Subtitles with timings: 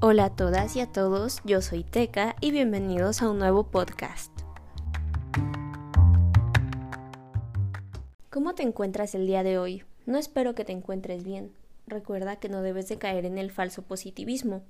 [0.00, 4.30] Hola a todas y a todos, yo soy Teca y bienvenidos a un nuevo podcast.
[8.30, 9.82] ¿Cómo te encuentras el día de hoy?
[10.06, 11.50] No espero que te encuentres bien.
[11.88, 14.62] Recuerda que no debes de caer en el falso positivismo.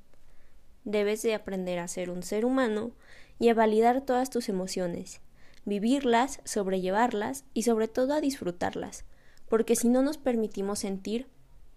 [0.85, 2.93] Debes de aprender a ser un ser humano
[3.39, 5.21] y a validar todas tus emociones,
[5.67, 9.05] vivirlas, sobrellevarlas y sobre todo a disfrutarlas,
[9.51, 11.29] porque si no nos permitimos sentir,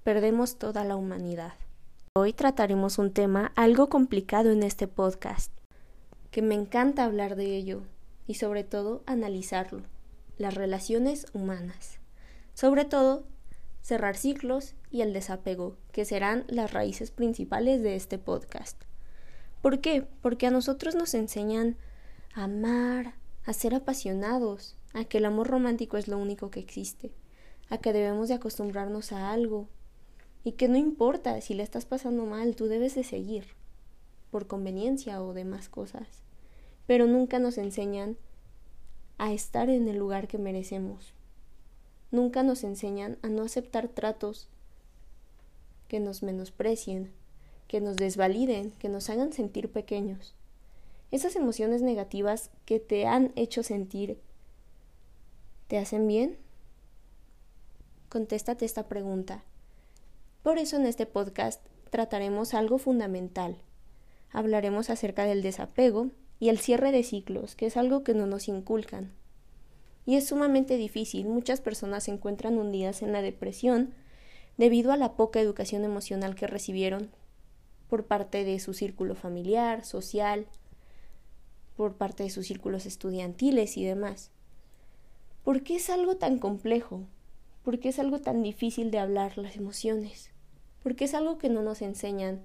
[0.06, 1.52] perdemos toda la humanidad.
[2.14, 5.50] Hoy trataremos un tema algo complicado en este podcast,
[6.30, 7.84] que me encanta hablar de ello
[8.28, 9.84] y sobre todo analizarlo,
[10.38, 12.00] las relaciones humanas.
[12.54, 13.24] Sobre todo,
[13.82, 18.84] cerrar ciclos y el desapego, que serán las raíces principales de este podcast.
[19.62, 20.06] ¿Por qué?
[20.22, 21.78] Porque a nosotros nos enseñan
[22.34, 23.14] a amar,
[23.46, 27.14] a ser apasionados, a que el amor romántico es lo único que existe,
[27.70, 29.70] a que debemos de acostumbrarnos a algo,
[30.44, 33.46] y que no importa si le estás pasando mal, tú debes de seguir
[34.32, 36.08] por conveniencia o demás cosas.
[36.88, 38.18] Pero nunca nos enseñan
[39.18, 41.14] a estar en el lugar que merecemos.
[42.10, 44.50] Nunca nos enseñan a no aceptar tratos
[45.88, 47.12] que nos menosprecien,
[47.68, 50.34] que nos desvaliden, que nos hagan sentir pequeños.
[51.12, 54.18] Esas emociones negativas que te han hecho sentir,
[55.68, 56.38] ¿te hacen bien?
[58.10, 59.44] Contéstate esta pregunta.
[60.44, 63.58] Por eso en este podcast trataremos algo fundamental.
[64.32, 68.48] Hablaremos acerca del desapego y el cierre de ciclos, que es algo que no nos
[68.48, 69.14] inculcan.
[70.04, 71.28] Y es sumamente difícil.
[71.28, 73.94] Muchas personas se encuentran hundidas en la depresión
[74.58, 77.12] debido a la poca educación emocional que recibieron
[77.88, 80.48] por parte de su círculo familiar, social,
[81.78, 84.32] por parte de sus círculos estudiantiles y demás.
[85.44, 87.04] ¿Por qué es algo tan complejo?
[87.64, 90.31] ¿Por qué es algo tan difícil de hablar las emociones?
[90.84, 92.42] Porque es algo que no nos enseñan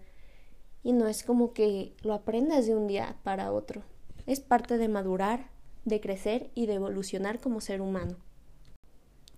[0.83, 3.83] y no es como que lo aprendas de un día para otro.
[4.27, 5.51] Es parte de madurar,
[5.85, 8.17] de crecer y de evolucionar como ser humano.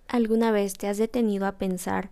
[0.09, 2.11] ¿Alguna vez te has detenido a pensar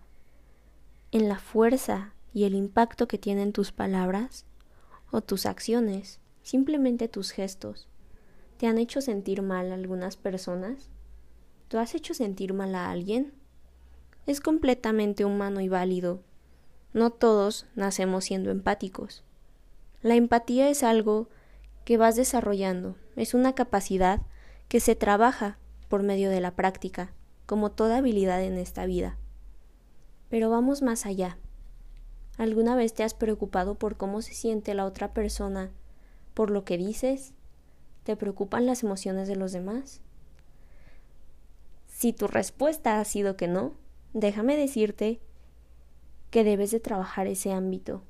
[1.13, 4.45] en la fuerza y el impacto que tienen tus palabras
[5.11, 7.89] o tus acciones, simplemente tus gestos?
[8.59, 10.89] ¿Te han hecho sentir mal a algunas personas?
[11.69, 13.33] ¿Tú has hecho sentir mal a alguien?
[14.27, 16.23] Es completamente humano y válido
[16.97, 19.23] no todos nacemos siendo empáticos.
[20.01, 21.29] La empatía es algo
[21.85, 24.23] que vas desarrollando, es una capacidad
[24.69, 25.59] que se trabaja
[25.91, 27.13] por medio de la práctica,
[27.45, 29.19] como toda habilidad en esta vida.
[30.31, 31.37] Pero vamos más allá.
[32.39, 35.73] ¿Alguna vez te has preocupado por cómo se siente la otra persona,
[36.33, 37.35] por lo que dices?
[38.05, 40.01] ¿Te preocupan las emociones de los demás?
[41.89, 43.75] Si tu respuesta ha sido que no,
[44.15, 45.21] déjame decirte
[46.31, 48.03] que debes de trabajar ese ámbito,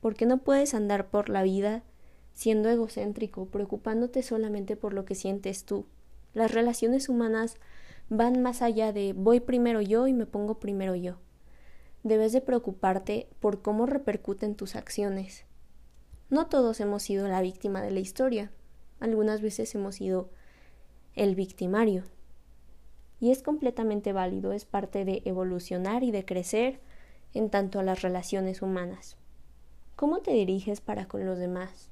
[0.00, 1.82] porque no puedes andar por la vida
[2.32, 5.86] siendo egocéntrico, preocupándote solamente por lo que sientes tú.
[6.34, 7.56] Las relaciones humanas
[8.10, 11.16] van más allá de voy primero yo y me pongo primero yo.
[12.04, 15.46] Debes de preocuparte por cómo repercuten tus acciones.
[16.30, 18.52] No todos hemos sido la víctima de la historia,
[19.00, 20.30] algunas veces hemos sido
[21.14, 22.04] el victimario.
[23.18, 26.80] Y es completamente válido, es parte de evolucionar y de crecer
[27.34, 29.16] en tanto a las relaciones humanas.
[29.96, 31.90] ¿Cómo te diriges para con los demás?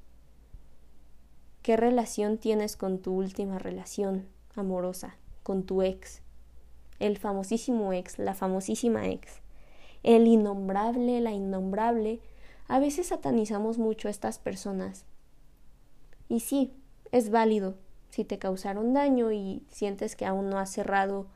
[1.61, 6.21] ¿Qué relación tienes con tu última relación amorosa, con tu ex?
[6.99, 9.41] El famosísimo ex, la famosísima ex.
[10.03, 12.21] El innombrable, la innombrable.
[12.67, 15.05] A veces satanizamos mucho a estas personas.
[16.29, 16.73] Y sí,
[17.11, 17.75] es válido.
[18.09, 21.27] Si te causaron daño y sientes que aún no has cerrado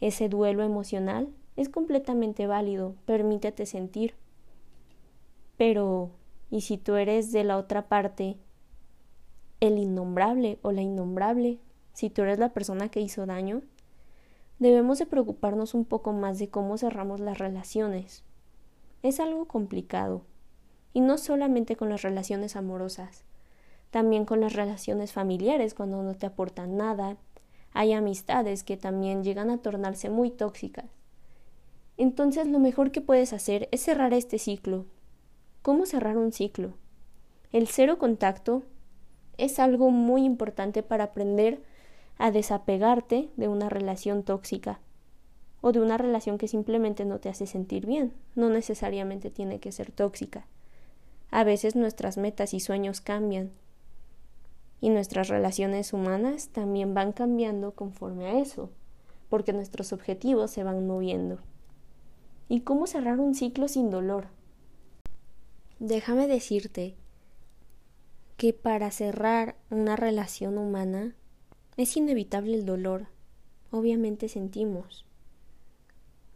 [0.00, 4.14] ese duelo emocional, es completamente válido, permítete sentir.
[5.56, 6.10] Pero,
[6.50, 8.36] ¿y si tú eres de la otra parte,
[9.60, 11.60] el innombrable o la innombrable?
[11.92, 13.62] Si tú eres la persona que hizo daño,
[14.58, 18.24] debemos de preocuparnos un poco más de cómo cerramos las relaciones.
[19.02, 20.22] Es algo complicado,
[20.92, 23.22] y no solamente con las relaciones amorosas,
[23.90, 27.16] también con las relaciones familiares cuando no te aportan nada.
[27.72, 30.86] Hay amistades que también llegan a tornarse muy tóxicas
[31.96, 34.86] entonces lo mejor que puedes hacer es cerrar este ciclo.
[35.62, 36.74] ¿Cómo cerrar un ciclo?
[37.52, 38.64] El cero contacto
[39.38, 41.62] es algo muy importante para aprender
[42.18, 44.80] a desapegarte de una relación tóxica
[45.60, 48.12] o de una relación que simplemente no te hace sentir bien.
[48.34, 50.46] No necesariamente tiene que ser tóxica.
[51.30, 53.52] A veces nuestras metas y sueños cambian
[54.80, 58.70] y nuestras relaciones humanas también van cambiando conforme a eso,
[59.30, 61.38] porque nuestros objetivos se van moviendo
[62.48, 64.28] y cómo cerrar un ciclo sin dolor.
[65.78, 66.94] Déjame decirte
[68.36, 71.14] que para cerrar una relación humana
[71.76, 73.08] es inevitable el dolor.
[73.70, 75.04] Obviamente sentimos,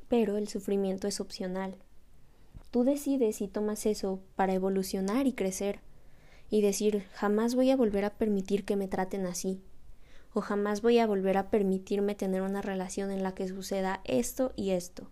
[0.09, 1.77] pero el sufrimiento es opcional.
[2.71, 5.81] Tú decides si tomas eso para evolucionar y crecer
[6.51, 9.63] y decir jamás voy a volver a permitir que me traten así
[10.35, 14.53] o jamás voy a volver a permitirme tener una relación en la que suceda esto
[14.57, 15.11] y esto.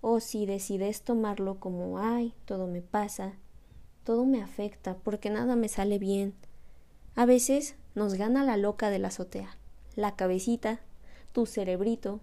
[0.00, 3.34] O si decides tomarlo como ay, todo me pasa,
[4.04, 6.34] todo me afecta porque nada me sale bien.
[7.14, 9.56] A veces nos gana la loca de la azotea,
[9.96, 10.80] la cabecita,
[11.32, 12.20] tu cerebrito,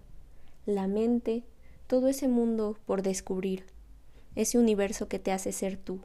[0.66, 1.44] la mente,
[1.86, 3.64] todo ese mundo por descubrir,
[4.34, 6.00] ese universo que te hace ser tú.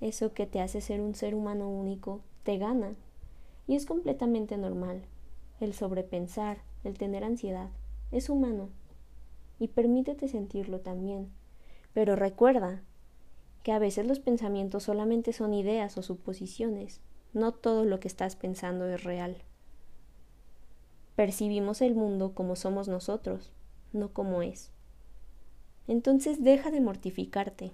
[0.00, 2.96] Eso que te hace ser un ser humano único, te gana.
[3.68, 5.02] Y es completamente normal.
[5.60, 7.70] El sobrepensar, el tener ansiedad,
[8.10, 8.68] es humano.
[9.58, 11.30] Y permítete sentirlo también.
[11.92, 12.82] Pero recuerda
[13.62, 17.00] que a veces los pensamientos solamente son ideas o suposiciones.
[17.32, 19.36] No todo lo que estás pensando es real.
[21.16, 23.52] Percibimos el mundo como somos nosotros,
[23.92, 24.72] no como es.
[25.86, 27.72] Entonces deja de mortificarte,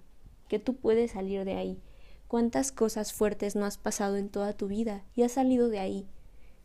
[0.49, 1.81] que tú puedes salir de ahí
[2.29, 6.07] cuántas cosas fuertes no has pasado en toda tu vida y has salido de ahí,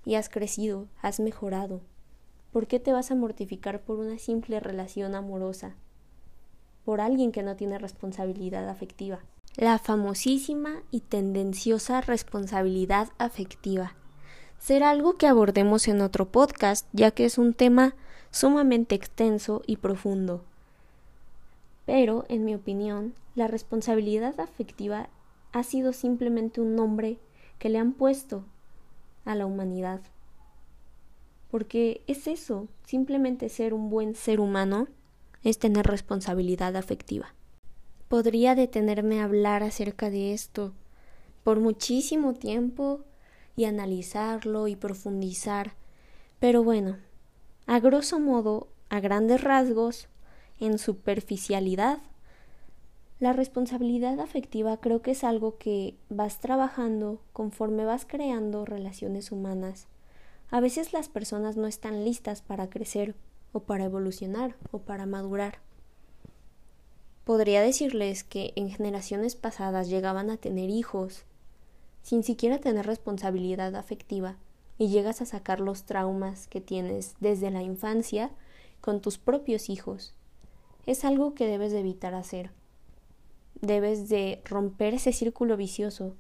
[0.06, 1.82] y has crecido, has mejorado.
[2.54, 5.74] ¿Por qué te vas a mortificar por una simple relación amorosa?
[6.86, 9.22] Por alguien que no tiene responsabilidad afectiva.
[9.58, 13.96] La famosísima y tendenciosa responsabilidad afectiva.
[14.60, 17.96] Será algo que abordemos en otro podcast, ya que es un tema
[18.30, 20.44] sumamente extenso y profundo.
[21.88, 25.10] Pero, en mi opinión, la responsabilidad afectiva
[25.54, 27.18] ha sido simplemente un nombre
[27.58, 28.46] que le han puesto
[29.26, 30.02] a la humanidad.
[31.54, 34.88] Porque es eso, simplemente ser un buen ser humano
[35.44, 37.36] es tener responsabilidad afectiva.
[38.08, 40.74] Podría detenerme a hablar acerca de esto
[41.44, 43.02] por muchísimo tiempo
[43.56, 45.74] y analizarlo y profundizar,
[46.40, 46.98] pero bueno,
[47.68, 50.08] a grosso modo, a grandes rasgos,
[50.60, 52.00] en superficialidad,
[53.20, 59.88] la responsabilidad afectiva creo que es algo que vas trabajando conforme vas creando relaciones humanas.
[60.54, 63.16] A veces las personas no están listas para crecer
[63.54, 65.58] o para evolucionar o para madurar.
[67.24, 71.24] Podría decirles que en generaciones pasadas llegaban a tener hijos
[72.04, 74.38] sin siquiera tener responsabilidad afectiva
[74.78, 78.30] y llegas a sacar los traumas que tienes desde la infancia
[78.80, 80.14] con tus propios hijos.
[80.86, 82.52] Es algo que debes de evitar hacer
[83.64, 86.16] debes de romper ese círculo vicioso,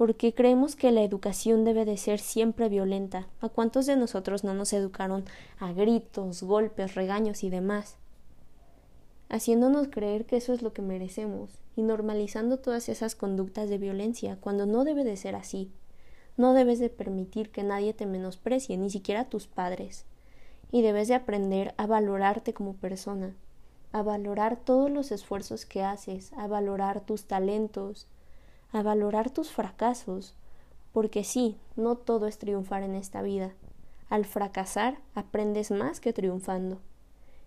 [0.00, 3.26] porque creemos que la educación debe de ser siempre violenta.
[3.42, 5.26] ¿A cuántos de nosotros no nos educaron
[5.58, 7.98] a gritos, golpes, regaños y demás?
[9.28, 14.38] haciéndonos creer que eso es lo que merecemos y normalizando todas esas conductas de violencia
[14.40, 15.70] cuando no debe de ser así.
[16.38, 20.06] No debes de permitir que nadie te menosprecie, ni siquiera tus padres,
[20.72, 23.36] y debes de aprender a valorarte como persona,
[23.92, 28.06] a valorar todos los esfuerzos que haces, a valorar tus talentos,
[28.72, 30.34] a valorar tus fracasos,
[30.92, 33.52] porque sí, no todo es triunfar en esta vida.
[34.08, 36.78] Al fracasar aprendes más que triunfando.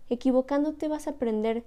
[0.08, 1.64] Equivocándote vas a aprender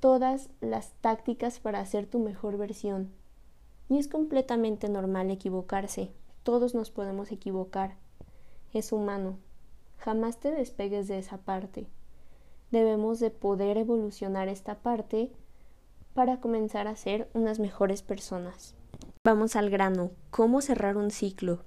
[0.00, 3.10] todas las tácticas para hacer tu mejor versión.
[3.88, 6.10] Y es completamente normal equivocarse.
[6.42, 7.96] Todos nos podemos equivocar.
[8.72, 9.38] Es humano.
[9.98, 11.88] Jamás te despegues de esa parte
[12.70, 15.30] debemos de poder evolucionar esta parte
[16.14, 18.74] para comenzar a ser unas mejores personas.
[19.30, 20.10] Vamos al grano.
[20.30, 21.62] ¿Cómo cerrar un ciclo?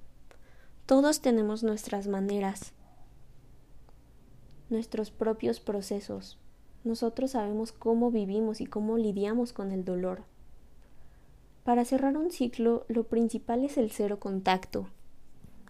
[0.84, 2.72] Todos tenemos nuestras maneras,
[4.68, 6.40] nuestros propios procesos.
[6.82, 10.24] Nosotros sabemos cómo vivimos y cómo lidiamos con el dolor.
[11.62, 14.88] Para cerrar un ciclo, lo principal es el cero contacto,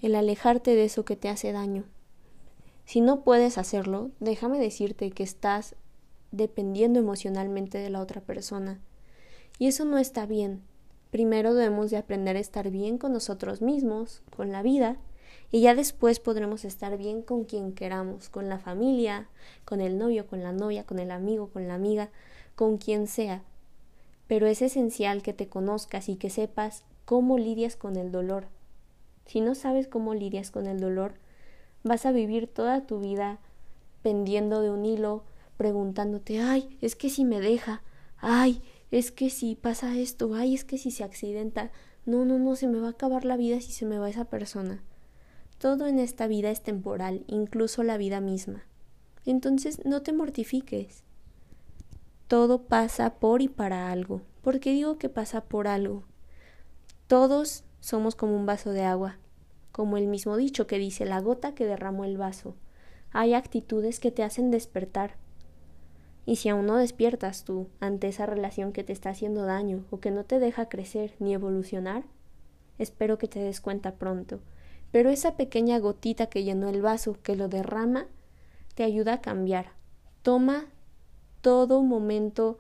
[0.00, 1.84] el alejarte de eso que te hace daño.
[2.86, 5.76] Si no puedes hacerlo, déjame decirte que estás
[6.30, 8.80] dependiendo emocionalmente de la otra persona.
[9.58, 10.62] Y eso no está bien.
[11.12, 14.96] Primero debemos de aprender a estar bien con nosotros mismos, con la vida,
[15.52, 19.28] y ya después podremos estar bien con quien queramos, con la familia,
[19.64, 22.10] con el novio, con la novia, con el amigo, con la amiga,
[22.56, 23.44] con quien sea.
[24.26, 28.46] Pero es esencial que te conozcas y que sepas cómo lidias con el dolor.
[29.26, 31.12] Si no sabes cómo lidias con el dolor,
[31.84, 33.38] Vas a vivir toda tu vida
[34.02, 35.24] pendiendo de un hilo,
[35.56, 37.82] preguntándote, ay, es que si me deja,
[38.18, 38.62] ay,
[38.92, 41.72] es que si pasa esto, ay, es que si se accidenta,
[42.04, 44.26] no, no, no, se me va a acabar la vida si se me va esa
[44.26, 44.82] persona.
[45.58, 48.64] Todo en esta vida es temporal, incluso la vida misma.
[49.24, 51.04] Entonces no te mortifiques.
[52.28, 54.20] todo pasa por y para algo.
[54.42, 56.04] ¿Por qué digo que pasa por algo?
[57.06, 59.18] Todos somos como un vaso de agua,
[59.70, 62.56] como el mismo dicho que dice la gota que derramó el vaso.
[63.10, 65.16] Hay actitudes que te hacen despertar.
[66.24, 69.98] Y si aún no despiertas tú ante esa relación que te está haciendo daño o
[69.98, 72.04] que no te deja crecer ni evolucionar,
[72.78, 74.40] espero que te des cuenta pronto.
[74.92, 78.06] Pero esa pequeña gotita que llenó el vaso, que lo derrama,
[78.74, 79.72] te ayuda a cambiar.
[80.22, 80.66] Toma
[81.40, 82.58] todo momento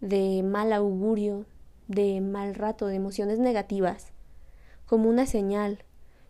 [0.00, 1.46] de mal augurio,
[1.88, 4.12] de mal rato, de emociones negativas,
[4.86, 5.84] como una señal,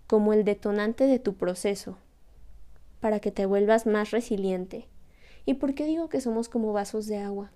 [0.06, 1.98] como el detonante de tu proceso,
[3.00, 4.88] para que te vuelvas más resiliente.
[5.46, 7.50] ¿Y por qué digo que somos como vasos de agua?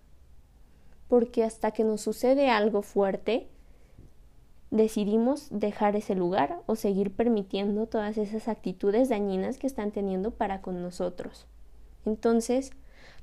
[1.08, 3.48] Porque hasta que nos sucede algo fuerte,
[4.70, 10.60] decidimos dejar ese lugar o seguir permitiendo todas esas actitudes dañinas que están teniendo para
[10.60, 11.46] con nosotros.
[12.04, 12.72] Entonces,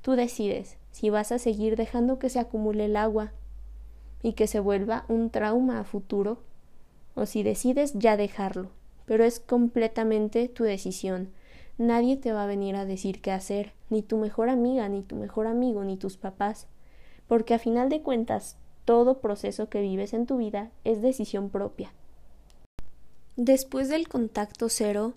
[0.01, 3.33] tú decides si vas a seguir dejando que se acumule el agua
[4.23, 6.39] y que se vuelva un trauma a futuro
[7.13, 8.69] o si decides ya dejarlo.
[9.05, 11.29] Pero es completamente tu decisión.
[11.77, 15.15] Nadie te va a venir a decir qué hacer, ni tu mejor amiga, ni tu
[15.15, 16.67] mejor amigo, ni tus papás,
[17.27, 21.91] porque a final de cuentas todo proceso que vives en tu vida es decisión propia.
[23.35, 25.13] Después del contacto cero,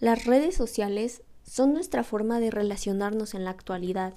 [0.00, 4.14] las redes sociales son nuestra forma de relacionarnos en la actualidad.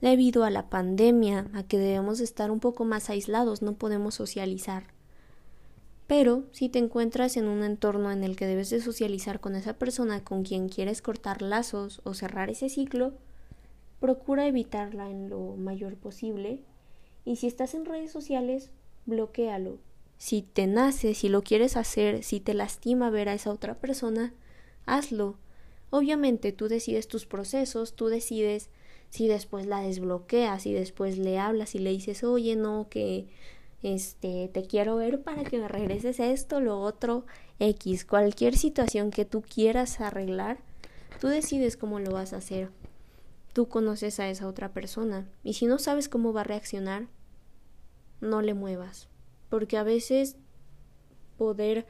[0.00, 4.93] Debido a la pandemia, a que debemos estar un poco más aislados, no podemos socializar.
[6.06, 9.78] Pero si te encuentras en un entorno en el que debes de socializar con esa
[9.78, 13.14] persona con quien quieres cortar lazos o cerrar ese ciclo,
[14.00, 16.60] procura evitarla en lo mayor posible
[17.24, 18.70] y si estás en redes sociales,
[19.06, 19.78] bloquealo.
[20.18, 24.34] Si te nace, si lo quieres hacer, si te lastima ver a esa otra persona,
[24.84, 25.38] hazlo.
[25.90, 28.68] Obviamente tú decides tus procesos, tú decides
[29.10, 33.28] si después la desbloqueas, y después le hablas y le dices, oye, no, que
[33.84, 37.24] este, te quiero ver para que me regreses esto, lo otro,
[37.60, 40.58] X, cualquier situación que tú quieras arreglar,
[41.20, 42.70] tú decides cómo lo vas a hacer
[43.54, 45.26] tú conoces a esa otra persona.
[45.42, 47.06] Y si no sabes cómo va a reaccionar,
[48.20, 49.08] no le muevas.
[49.48, 50.36] Porque a veces
[51.38, 51.86] poder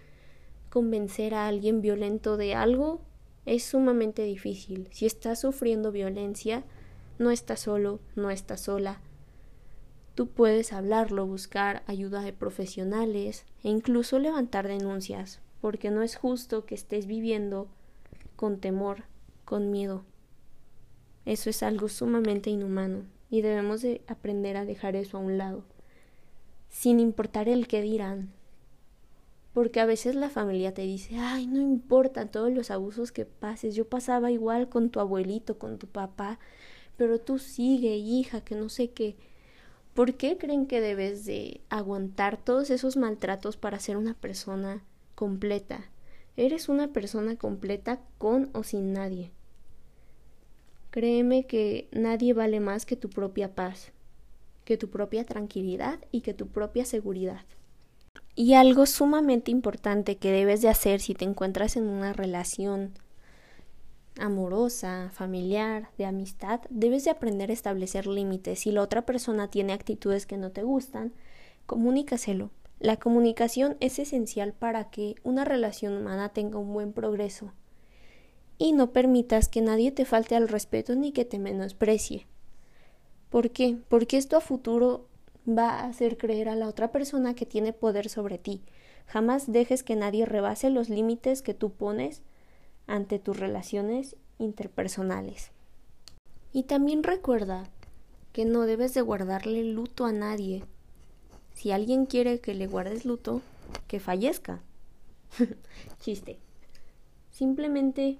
[0.68, 3.00] convencer a alguien violento de algo
[3.46, 4.88] es sumamente difícil.
[4.92, 6.64] Si estás sufriendo violencia,
[7.18, 9.00] no estás solo, no estás sola.
[10.14, 16.66] Tú puedes hablarlo, buscar ayuda de profesionales e incluso levantar denuncias, porque no es justo
[16.66, 17.66] que estés viviendo
[18.36, 19.04] con temor,
[19.44, 20.04] con miedo.
[21.24, 25.64] Eso es algo sumamente inhumano y debemos de aprender a dejar eso a un lado,
[26.68, 28.30] sin importar el que dirán.
[29.52, 33.74] Porque a veces la familia te dice, ay, no importa todos los abusos que pases,
[33.74, 36.38] yo pasaba igual con tu abuelito, con tu papá,
[36.96, 39.16] pero tú sigue, hija, que no sé qué.
[39.94, 44.82] ¿Por qué creen que debes de aguantar todos esos maltratos para ser una persona
[45.14, 45.88] completa?
[46.36, 49.30] Eres una persona completa con o sin nadie.
[50.90, 53.92] Créeme que nadie vale más que tu propia paz,
[54.64, 57.44] que tu propia tranquilidad y que tu propia seguridad.
[58.34, 62.94] Y algo sumamente importante que debes de hacer si te encuentras en una relación
[64.18, 68.60] amorosa, familiar, de amistad, debes de aprender a establecer límites.
[68.60, 71.12] Si la otra persona tiene actitudes que no te gustan,
[71.66, 72.50] comunícaselo.
[72.80, 77.52] La comunicación es esencial para que una relación humana tenga un buen progreso
[78.58, 82.26] y no permitas que nadie te falte al respeto ni que te menosprecie.
[83.30, 83.78] ¿Por qué?
[83.88, 85.08] Porque esto a futuro
[85.46, 88.62] va a hacer creer a la otra persona que tiene poder sobre ti.
[89.06, 92.22] Jamás dejes que nadie rebase los límites que tú pones
[92.86, 95.50] ante tus relaciones interpersonales.
[96.52, 97.64] Y también recuerda
[98.32, 100.64] que no debes de guardarle luto a nadie.
[101.54, 103.42] Si alguien quiere que le guardes luto,
[103.86, 104.60] que fallezca.
[106.00, 106.38] Chiste.
[107.30, 108.18] Simplemente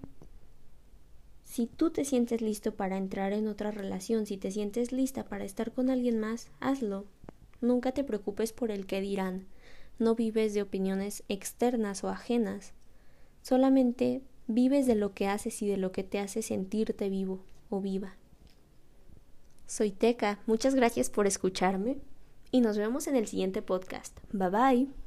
[1.55, 5.45] si tú te sientes listo para entrar en otra relación, si te sientes lista para
[5.45, 7.05] estar con alguien más, hazlo.
[7.61, 9.47] Nunca te preocupes por el que dirán.
[10.01, 12.73] No vives de opiniones externas o ajenas.
[13.43, 17.81] Solamente vives de lo que haces y de lo que te hace sentirte vivo o
[17.81, 18.17] viva.
[19.67, 21.99] Soy Teca, muchas gracias por escucharme
[22.51, 24.19] y nos vemos en el siguiente podcast.
[24.33, 25.04] Bye bye.